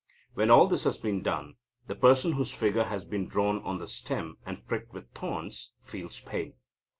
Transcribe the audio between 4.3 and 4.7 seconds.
and